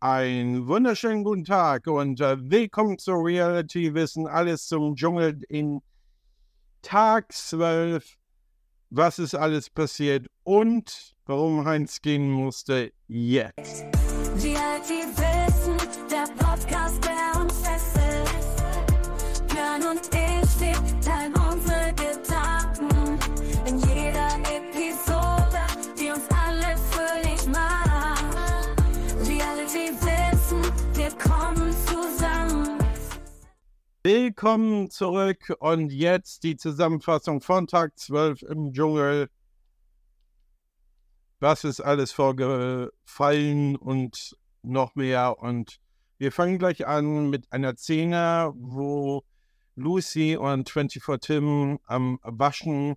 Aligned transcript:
Einen 0.00 0.68
wunderschönen 0.68 1.24
guten 1.24 1.44
Tag 1.44 1.88
und 1.88 2.20
äh, 2.20 2.36
willkommen 2.38 2.98
zu 2.98 3.14
Reality 3.14 3.94
Wissen, 3.94 4.28
alles 4.28 4.68
zum 4.68 4.94
Dschungel 4.94 5.40
in 5.48 5.80
Tag 6.82 7.32
12. 7.32 8.14
Was 8.90 9.18
ist 9.18 9.34
alles 9.34 9.68
passiert 9.68 10.28
und 10.44 11.16
warum 11.26 11.64
Heinz 11.64 12.00
gehen 12.00 12.30
musste 12.30 12.92
jetzt? 13.08 13.86
Reality 14.36 15.02
Wissen, 15.16 15.76
der 16.08 16.32
Podcast, 16.44 17.02
der 17.04 17.40
uns 17.40 17.54
fesselt. 17.58 19.48
Björn 19.48 19.82
und 19.82 20.14
ich, 20.14 20.17
Willkommen 34.10 34.88
zurück 34.88 35.54
und 35.58 35.92
jetzt 35.92 36.42
die 36.42 36.56
Zusammenfassung 36.56 37.42
von 37.42 37.66
Tag 37.66 37.98
12 37.98 38.40
im 38.40 38.72
Dschungel. 38.72 39.28
Was 41.40 41.62
ist 41.64 41.82
alles 41.82 42.12
vorgefallen 42.12 43.76
und 43.76 44.34
noch 44.62 44.94
mehr. 44.94 45.38
Und 45.38 45.78
wir 46.16 46.32
fangen 46.32 46.58
gleich 46.58 46.86
an 46.86 47.28
mit 47.28 47.52
einer 47.52 47.76
Szene, 47.76 48.50
wo 48.56 49.24
Lucy 49.74 50.38
und 50.38 50.70
24 50.70 51.02
Tim 51.20 51.78
am 51.84 52.18
Waschen 52.22 52.96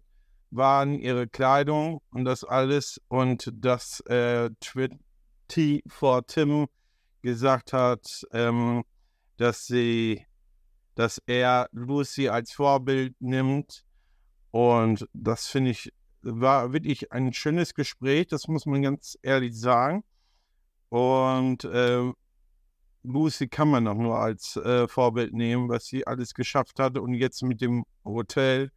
waren, 0.50 0.98
ihre 0.98 1.28
Kleidung 1.28 2.00
und 2.12 2.24
das 2.24 2.46
alles. 2.46 3.02
Und 3.10 3.52
dass 3.54 4.00
äh, 4.06 4.50
24 4.64 5.84
Tim 6.28 6.68
gesagt 7.22 7.74
hat, 7.74 8.26
ähm, 8.32 8.86
dass 9.36 9.66
sie 9.66 10.26
dass 11.02 11.20
er 11.26 11.68
Lucy 11.72 12.30
als 12.30 12.52
Vorbild 12.52 13.20
nimmt. 13.20 13.84
Und 14.52 15.10
das 15.14 15.48
finde 15.48 15.72
ich, 15.72 15.92
war 16.22 16.74
wirklich 16.74 17.12
ein 17.12 17.34
schönes 17.34 17.74
Gespräch, 17.74 18.28
das 18.28 18.48
muss 18.48 18.68
man 18.68 18.84
ganz 18.84 19.18
ehrlich 19.24 19.60
sagen. 19.60 20.04
Und 20.90 21.64
äh, 21.64 22.12
Lucy 23.02 23.48
kann 23.48 23.70
man 23.70 23.88
auch 23.88 23.96
nur 23.96 24.20
als 24.20 24.58
äh, 24.58 24.88
Vorbild 24.88 25.34
nehmen, 25.34 25.70
was 25.70 25.86
sie 25.86 26.06
alles 26.06 26.36
geschafft 26.36 26.78
hat 26.78 27.00
und 27.00 27.16
jetzt 27.16 27.42
mit 27.42 27.62
dem 27.62 27.84
Hotel 28.06 28.72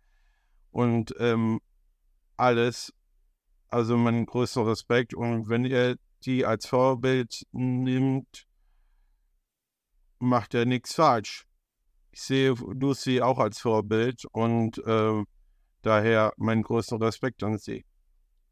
und 0.71 1.15
ähm, 1.19 1.61
alles. 2.39 2.91
Also 3.69 3.99
meinen 3.99 4.25
größten 4.25 4.63
Respekt. 4.63 5.13
Und 5.13 5.51
wenn 5.51 5.67
er 5.67 5.97
die 6.23 6.47
als 6.47 6.65
Vorbild 6.65 7.47
nimmt, 7.53 8.47
macht 10.21 10.55
er 10.55 10.65
nichts 10.65 10.95
falsch 10.95 11.47
ich 12.15 12.23
sehe 12.23 12.53
Lucy 12.53 13.21
auch 13.21 13.41
als 13.41 13.59
Vorbild 13.59 14.25
und 14.27 14.79
äh, 14.87 15.25
daher 15.83 16.33
meinen 16.37 16.63
größten 16.63 17.03
Respekt 17.03 17.43
an 17.43 17.59
sie. 17.59 17.85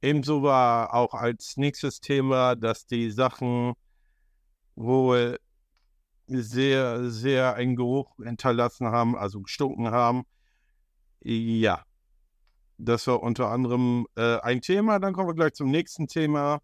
Ebenso 0.01 0.43
war 0.43 0.93
auch 0.93 1.15
als 1.15 1.57
nächstes 1.57 2.01
Thema, 2.01 2.57
dass 2.57 2.87
die 2.87 3.13
Sachen 3.13 3.75
wohl 4.75 5.39
sehr, 6.27 7.09
sehr 7.09 7.55
einen 7.55 7.77
Geruch 7.77 8.17
hinterlassen 8.17 8.89
haben, 8.89 9.17
also 9.17 9.43
gestunken 9.43 9.93
haben. 9.93 10.25
Ja, 11.21 11.85
das 12.79 13.07
war 13.07 13.23
unter 13.23 13.49
anderem 13.49 14.09
äh, 14.17 14.41
ein 14.41 14.61
Thema. 14.61 14.99
Dann 14.99 15.13
kommen 15.13 15.29
wir 15.29 15.35
gleich 15.35 15.53
zum 15.53 15.71
nächsten 15.71 16.09
Thema. 16.09 16.59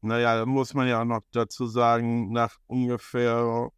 Naja, 0.00 0.38
da 0.38 0.46
muss 0.46 0.72
man 0.72 0.88
ja 0.88 1.04
noch 1.04 1.20
dazu 1.32 1.66
sagen, 1.66 2.32
nach 2.32 2.56
ungefähr 2.68 3.70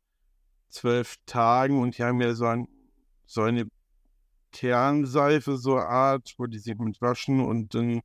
zwölf 0.70 1.16
Tagen 1.26 1.80
und 1.80 1.98
die 1.98 2.02
haben 2.04 2.20
ja 2.20 2.34
so, 2.34 2.46
ein, 2.46 2.68
so 3.26 3.42
eine 3.42 3.66
Kernseife, 4.52 5.56
so 5.56 5.76
eine 5.76 5.86
Art, 5.86 6.34
wo 6.38 6.46
die 6.46 6.58
sich 6.58 6.76
mit 6.78 7.00
waschen 7.00 7.40
und 7.40 7.74
dann 7.74 8.00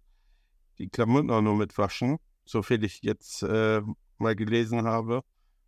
die 0.77 0.89
Klamotten 0.89 1.31
auch 1.31 1.41
nur 1.41 1.55
mit 1.55 1.77
waschen, 1.77 2.17
so 2.45 2.61
viel 2.61 2.83
ich 2.83 3.01
jetzt 3.01 3.43
äh, 3.43 3.81
mal 4.17 4.35
gelesen 4.35 4.83
habe 4.83 5.21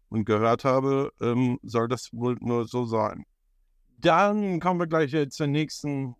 und 0.09 0.25
gehört 0.25 0.65
habe, 0.65 1.11
ähm, 1.21 1.59
soll 1.63 1.87
das 1.87 2.09
wohl 2.13 2.37
nur 2.39 2.67
so 2.67 2.85
sein. 2.85 3.25
Dann 3.99 4.59
kommen 4.59 4.79
wir 4.79 4.87
gleich 4.87 5.15
zur 5.31 5.47
nächsten 5.47 6.15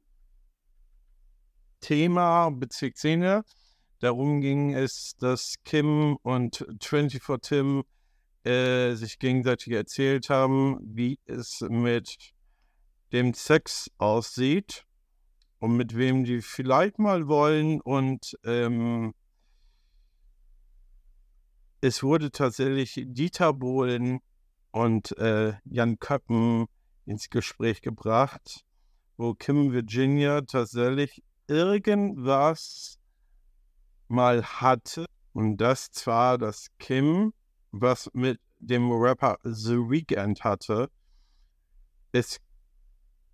Thema, 1.79 2.49
Bezirkszene. 2.49 3.43
Darum 3.99 4.41
ging 4.41 4.73
es, 4.73 5.15
dass 5.19 5.55
Kim 5.63 6.17
und 6.23 6.65
24 6.81 7.21
Tim 7.41 7.83
äh, 8.47 8.95
sich 8.95 9.19
gegenseitig 9.19 9.73
erzählt 9.73 10.29
haben, 10.29 10.79
wie 10.81 11.19
es 11.25 11.61
mit 11.61 12.33
dem 13.11 13.33
Sex 13.33 13.91
aussieht 13.97 14.85
und 15.59 15.75
mit 15.75 15.97
wem 15.97 16.23
die 16.23 16.41
vielleicht 16.41 16.97
mal 16.97 17.27
wollen. 17.27 17.81
Und 17.81 18.37
ähm, 18.45 19.13
es 21.81 22.03
wurde 22.03 22.31
tatsächlich 22.31 23.03
Dieter 23.05 23.51
Bohlen 23.51 24.19
und 24.71 25.17
äh, 25.17 25.53
Jan 25.65 25.99
Köppen 25.99 26.67
ins 27.05 27.29
Gespräch 27.29 27.81
gebracht, 27.81 28.65
wo 29.17 29.33
Kim 29.33 29.73
Virginia 29.73 30.41
tatsächlich 30.41 31.21
irgendwas 31.47 32.97
mal 34.07 34.43
hatte. 34.43 35.05
Und 35.33 35.57
das 35.57 35.91
zwar, 35.91 36.37
dass 36.37 36.67
Kim 36.79 37.33
was 37.81 38.09
mit 38.13 38.39
dem 38.59 38.91
Rapper 38.91 39.37
The 39.43 39.75
Weeknd 39.75 40.43
hatte. 40.43 40.89
Es 42.11 42.39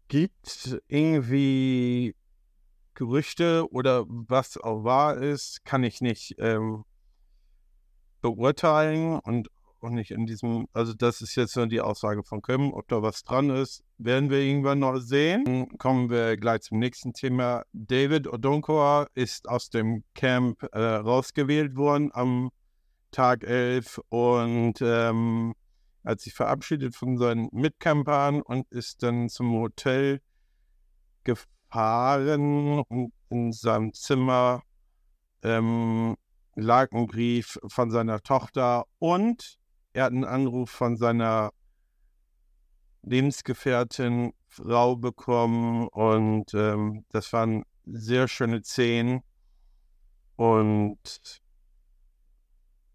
gibt 0.07 0.79
irgendwie 0.87 2.15
Gerüchte 2.95 3.67
oder 3.71 4.05
was 4.07 4.57
auch 4.57 4.83
wahr 4.83 5.17
ist, 5.17 5.65
kann 5.65 5.83
ich 5.83 6.01
nicht 6.01 6.35
ähm, 6.37 6.83
beurteilen 8.21 9.19
und 9.19 9.49
auch 9.83 9.89
nicht 9.89 10.11
in 10.11 10.25
diesem, 10.25 10.67
also 10.73 10.93
das 10.93 11.21
ist 11.21 11.35
jetzt 11.35 11.55
nur 11.57 11.67
die 11.67 11.81
Aussage 11.81 12.23
von 12.23 12.41
Kim, 12.41 12.73
ob 12.73 12.87
da 12.87 13.01
was 13.01 13.23
dran 13.23 13.49
ist, 13.49 13.83
werden 13.97 14.29
wir 14.29 14.39
irgendwann 14.39 14.79
noch 14.79 14.97
sehen. 14.99 15.43
Dann 15.45 15.77
kommen 15.77 16.09
wir 16.09 16.37
gleich 16.37 16.61
zum 16.61 16.79
nächsten 16.79 17.13
Thema. 17.13 17.63
David 17.73 18.31
Odonkor 18.31 19.07
ist 19.13 19.49
aus 19.49 19.69
dem 19.69 20.03
Camp 20.15 20.63
äh, 20.71 20.79
rausgewählt 20.79 21.75
worden 21.75 22.11
am 22.13 22.51
Tag 23.13 23.43
11 23.43 24.01
und 24.09 24.81
ähm, 24.81 25.53
hat 26.03 26.19
sich 26.19 26.33
verabschiedet 26.33 26.95
von 26.95 27.17
seinen 27.17 27.47
Mitcampern 27.53 28.41
und 28.41 28.69
ist 28.71 29.03
dann 29.03 29.29
zum 29.29 29.53
Hotel 29.53 30.19
gefahren 31.23 32.83
und 32.89 33.13
in 33.29 33.53
seinem 33.53 33.93
Zimmer 33.93 34.63
ähm, 35.43 36.17
lag 36.55 36.91
ein 36.91 37.07
Brief 37.07 37.57
von 37.67 37.91
seiner 37.91 38.21
Tochter 38.21 38.85
und 38.99 39.57
er 39.93 40.05
hat 40.05 40.11
einen 40.11 40.25
Anruf 40.25 40.69
von 40.69 40.97
seiner 40.97 41.51
Lebensgefährtin 43.03 44.33
Frau 44.47 44.95
bekommen 44.95 45.87
und 45.87 46.53
ähm, 46.53 47.05
das 47.09 47.31
waren 47.33 47.63
sehr 47.85 48.27
schöne 48.27 48.63
Szenen 48.63 49.21
und 50.35 51.42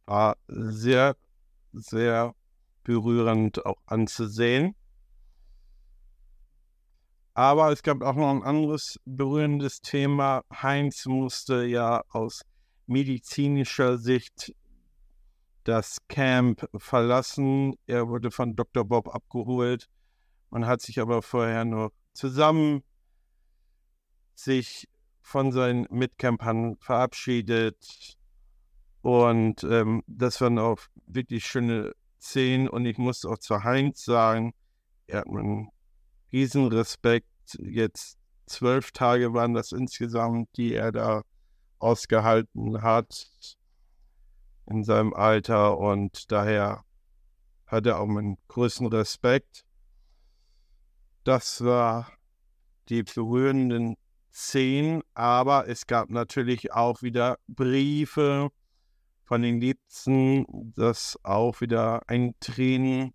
war 0.08 0.36
sehr, 0.48 1.16
sehr 1.72 2.34
berührend 2.82 3.64
auch 3.66 3.76
anzusehen. 3.86 4.74
Aber 7.34 7.70
es 7.70 7.82
gab 7.82 8.02
auch 8.02 8.14
noch 8.14 8.30
ein 8.30 8.42
anderes 8.42 8.98
berührendes 9.04 9.80
Thema. 9.80 10.42
Heinz 10.50 11.06
musste 11.06 11.64
ja 11.64 12.02
aus 12.08 12.42
medizinischer 12.86 13.98
Sicht 13.98 14.54
das 15.64 15.98
Camp 16.08 16.66
verlassen. 16.76 17.74
Er 17.86 18.08
wurde 18.08 18.30
von 18.30 18.56
Dr. 18.56 18.84
Bob 18.84 19.14
abgeholt. 19.14 19.88
Man 20.50 20.66
hat 20.66 20.80
sich 20.80 20.98
aber 20.98 21.20
vorher 21.22 21.64
nur 21.64 21.92
zusammen 22.14 22.82
sich 24.34 24.88
von 25.20 25.52
seinen 25.52 25.86
Mitcampern 25.90 26.76
verabschiedet. 26.80 28.17
Und 29.02 29.64
ähm, 29.64 30.02
das 30.06 30.40
waren 30.40 30.58
auch 30.58 30.80
wirklich 31.06 31.46
schöne 31.46 31.92
Szenen. 32.20 32.68
Und 32.68 32.84
ich 32.86 32.98
muss 32.98 33.24
auch 33.24 33.38
zu 33.38 33.62
Heinz 33.64 34.04
sagen, 34.04 34.54
er 35.06 35.20
hat 35.20 35.28
einen 35.28 35.70
riesen 36.32 36.66
Respekt. 36.66 37.26
Jetzt 37.58 38.18
zwölf 38.46 38.92
Tage 38.92 39.32
waren 39.32 39.54
das 39.54 39.72
insgesamt, 39.72 40.48
die 40.56 40.74
er 40.74 40.92
da 40.92 41.22
ausgehalten 41.78 42.82
hat 42.82 43.56
in 44.66 44.84
seinem 44.84 45.14
Alter. 45.14 45.78
Und 45.78 46.30
daher 46.32 46.84
hat 47.66 47.86
er 47.86 48.00
auch 48.00 48.06
meinen 48.06 48.36
größten 48.48 48.86
Respekt. 48.88 49.64
Das 51.24 51.62
war 51.62 52.10
die 52.88 53.02
berührenden 53.02 53.96
Szenen, 54.32 55.02
aber 55.14 55.68
es 55.68 55.86
gab 55.86 56.10
natürlich 56.10 56.72
auch 56.72 57.02
wieder 57.02 57.38
Briefe 57.48 58.50
von 59.28 59.42
den 59.42 59.60
Liebsten, 59.60 60.46
das 60.74 61.18
auch 61.22 61.60
wieder 61.60 62.00
ein 62.08 62.34
Tränen 62.40 63.12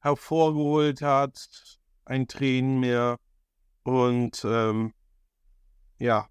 hervorgeholt 0.00 1.00
hat, 1.00 1.78
ein 2.04 2.28
Tränenmeer. 2.28 3.18
Und 3.84 4.44
ähm, 4.44 4.92
ja, 5.98 6.28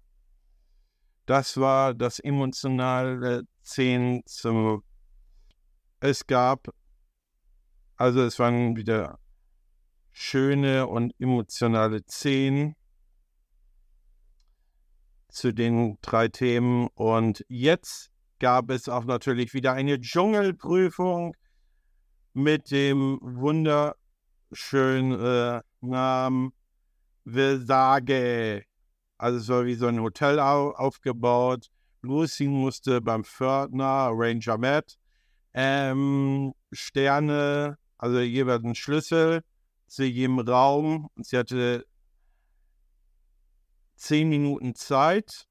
das 1.26 1.56
war 1.56 1.92
das 1.92 2.20
emotionale 2.20 3.42
Zehnte. 3.62 4.78
Es 5.98 6.24
gab, 6.24 6.68
also 7.96 8.22
es 8.22 8.38
waren 8.38 8.76
wieder 8.76 9.18
schöne 10.12 10.86
und 10.86 11.14
emotionale 11.18 12.04
Szenen 12.04 12.76
zu 15.36 15.52
den 15.52 15.98
drei 16.00 16.28
Themen. 16.28 16.88
Und 16.94 17.44
jetzt 17.48 18.10
gab 18.38 18.70
es 18.70 18.88
auch 18.88 19.04
natürlich 19.04 19.52
wieder 19.54 19.74
eine 19.74 20.00
Dschungelprüfung 20.00 21.36
mit 22.32 22.70
dem 22.70 23.18
wunderschönen 23.20 25.12
äh, 25.20 25.60
Namen 25.80 26.52
Versage. 27.26 28.64
Also 29.18 29.38
es 29.38 29.48
war 29.48 29.66
wie 29.66 29.74
so 29.74 29.86
ein 29.86 30.00
Hotel 30.00 30.40
au 30.40 30.70
aufgebaut. 30.70 31.68
Lucy 32.02 32.46
musste 32.46 33.00
beim 33.00 33.24
Pförtner, 33.24 34.10
Ranger 34.12 34.58
Matt, 34.58 34.96
ähm, 35.54 36.52
Sterne, 36.72 37.78
also 37.98 38.20
jeweils 38.20 38.64
einen 38.64 38.74
Schlüssel 38.74 39.42
zu 39.86 40.04
jedem 40.04 40.38
Raum. 40.38 41.08
Sie 41.16 41.36
hatte 41.36 41.84
zehn 43.96 44.28
Minuten 44.28 44.74
Zeit, 44.74 45.46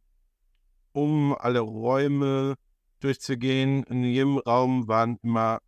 um 0.93 1.35
alle 1.35 1.59
Räume 1.59 2.55
durchzugehen. 2.99 3.83
In 3.83 4.03
jedem 4.03 4.37
Raum 4.37 4.87
waren 4.87 5.17
immer 5.21 5.59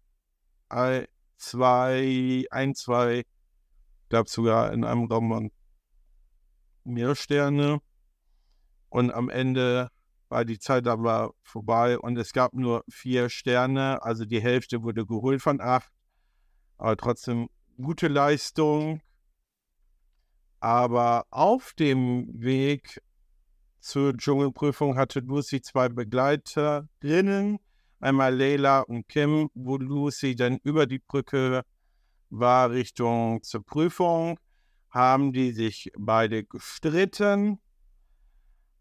ein, 0.70 1.08
zwei, 1.38 2.46
ein, 2.52 2.76
zwei, 2.76 3.24
glaube 4.10 4.30
sogar 4.30 4.72
in 4.74 4.84
einem 4.84 5.06
Raum 5.06 5.30
waren 5.30 5.52
mehr 6.84 7.16
Sterne. 7.16 7.80
Und 8.90 9.12
am 9.12 9.30
Ende 9.30 9.90
war 10.30 10.46
die 10.46 10.60
Zeit 10.60 10.88
aber 10.88 11.34
vorbei 11.42 11.98
und 12.00 12.18
es 12.18 12.34
gab 12.34 12.54
nur 12.54 12.84
vier 12.90 13.30
Sterne, 13.30 14.02
also 14.04 14.26
die 14.26 14.42
Hälfte 14.42 14.84
wurde 14.84 15.06
geholt 15.06 15.42
von 15.42 15.62
acht. 15.62 15.92
Aber 16.78 16.96
trotzdem 16.96 17.50
gute 17.78 18.08
Leistung. 18.08 19.02
Aber 20.60 21.26
auf 21.30 21.74
dem 21.74 22.28
Weg 22.42 23.02
zur 23.80 24.18
Dschungelprüfung 24.18 24.98
hatte 24.98 25.20
Lucy 25.20 25.62
zwei 25.62 25.88
Begleiterinnen, 25.90 27.60
einmal 28.00 28.36
Leila 28.36 28.82
und 28.82 29.08
Kim, 29.08 29.50
wo 29.54 29.78
Lucy 29.78 30.36
dann 30.36 30.58
über 30.64 30.88
die 30.88 31.00
Brücke 31.00 31.64
war 32.30 32.72
Richtung 32.72 33.42
zur 33.44 33.64
Prüfung, 33.64 34.40
haben 34.90 35.32
die 35.32 35.52
sich 35.52 35.92
beide 35.98 36.44
gestritten, 36.44 37.60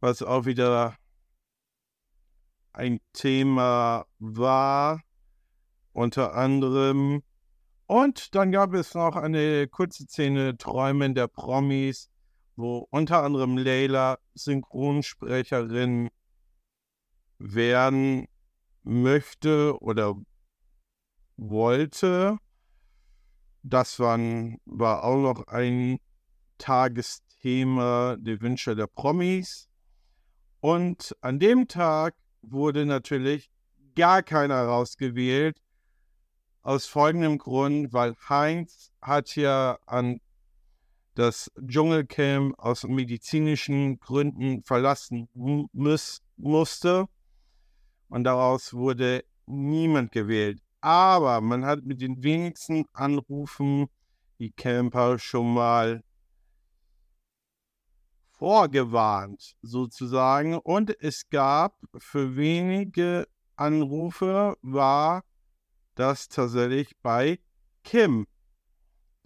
was 0.00 0.22
auch 0.22 0.46
wieder 0.46 0.96
ein 2.72 3.00
Thema 3.12 4.06
war, 4.18 5.02
unter 5.92 6.34
anderem 6.34 7.22
und 7.86 8.34
dann 8.34 8.50
gab 8.52 8.74
es 8.74 8.94
noch 8.94 9.16
eine 9.16 9.68
kurze 9.68 10.04
Szene 10.04 10.56
Träumen 10.56 11.14
der 11.14 11.28
Promis, 11.28 12.10
wo 12.56 12.86
unter 12.90 13.22
anderem 13.22 13.58
Leila 13.58 14.18
Synchronsprecherin 14.34 16.10
werden 17.38 18.26
möchte 18.82 19.78
oder 19.80 20.14
wollte. 21.36 22.38
Das 23.62 23.98
waren, 23.98 24.58
war 24.64 25.04
auch 25.04 25.20
noch 25.20 25.46
ein 25.48 25.98
Tagesthema, 26.58 28.16
die 28.18 28.40
Wünsche 28.40 28.74
der 28.74 28.86
Promis. 28.86 29.68
Und 30.60 31.14
an 31.20 31.38
dem 31.38 31.68
Tag 31.68 32.14
wurde 32.42 32.86
natürlich 32.86 33.50
gar 33.94 34.22
keiner 34.22 34.62
rausgewählt, 34.62 35.60
aus 36.66 36.86
folgendem 36.86 37.38
Grund, 37.38 37.92
weil 37.92 38.16
Heinz 38.28 38.90
hat 39.00 39.36
ja 39.36 39.78
an 39.86 40.20
das 41.14 41.48
Dschungelcamp 41.64 42.58
aus 42.58 42.82
medizinischen 42.82 44.00
Gründen 44.00 44.64
verlassen 44.64 45.28
muss, 45.32 46.22
musste. 46.36 47.06
Und 48.08 48.24
daraus 48.24 48.74
wurde 48.74 49.24
niemand 49.46 50.10
gewählt. 50.10 50.60
Aber 50.80 51.40
man 51.40 51.64
hat 51.64 51.84
mit 51.84 52.00
den 52.00 52.20
wenigsten 52.24 52.84
Anrufen 52.92 53.86
die 54.40 54.50
Camper 54.50 55.20
schon 55.20 55.54
mal 55.54 56.02
vorgewarnt, 58.32 59.56
sozusagen. 59.62 60.58
Und 60.58 61.00
es 61.00 61.28
gab 61.28 61.78
für 61.96 62.34
wenige 62.34 63.28
Anrufe 63.54 64.56
war 64.62 65.22
das 65.96 66.28
tatsächlich 66.28 66.96
bei 67.02 67.40
Kim. 67.82 68.26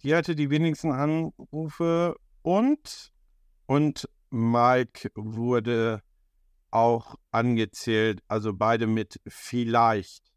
Die 0.03 0.15
hatte 0.15 0.35
die 0.35 0.49
wenigsten 0.49 0.91
Anrufe 0.91 2.15
und, 2.41 3.11
und 3.67 4.09
Mike 4.31 5.11
wurde 5.13 6.01
auch 6.71 7.15
angezählt, 7.31 8.23
also 8.27 8.53
beide 8.53 8.87
mit 8.87 9.19
vielleicht. 9.27 10.31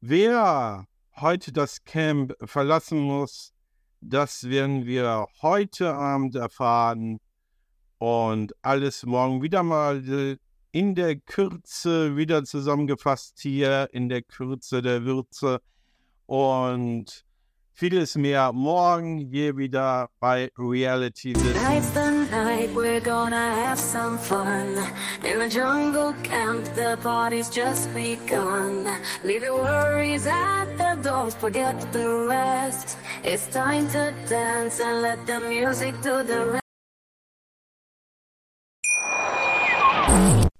Wer 0.00 0.86
heute 1.16 1.52
das 1.52 1.84
Camp 1.84 2.34
verlassen 2.42 3.00
muss, 3.00 3.52
das 4.00 4.48
werden 4.48 4.86
wir 4.86 5.26
heute 5.42 5.92
Abend 5.92 6.36
erfahren 6.36 7.18
und 7.98 8.54
alles 8.62 9.04
morgen 9.04 9.42
wieder 9.42 9.62
mal 9.62 10.02
in 10.72 10.94
der 10.94 11.16
Kürze 11.16 12.16
wieder 12.16 12.44
zusammengefasst 12.44 13.38
hier, 13.40 13.88
in 13.92 14.08
der 14.08 14.22
Kürze 14.22 14.82
der 14.82 15.04
Würze. 15.04 15.60
Und 16.26 17.24
vieles 17.72 18.14
mehr 18.16 18.52
morgen 18.52 19.18
hier 19.18 19.56
wieder 19.56 20.10
bei 20.20 20.50
Reality 20.56 21.34
night 22.30 22.74
we're 22.74 23.00
gonna 23.00 23.54
have 23.54 23.78
some 23.78 24.18
fun. 24.18 24.76
In 25.24 25.38
the 25.38 25.48
jungle 25.48 26.14
camp 26.22 26.64
the 26.74 26.96
party's 27.02 27.48
just 27.50 27.92
begun. 27.94 28.86
Leave 29.24 29.42
your 29.42 29.62
worries 29.62 30.26
at 30.26 30.66
the 30.76 30.96
door, 31.02 31.30
forget 31.30 31.74
the 31.92 32.26
rest. 32.28 32.96
It's 33.24 33.46
time 33.48 33.88
to 33.88 34.12
dance 34.28 34.80
and 34.80 35.02
let 35.02 35.26
the 35.26 35.40
music 35.40 35.94
do 36.02 36.22
the 36.22 36.46
rest 36.46 36.59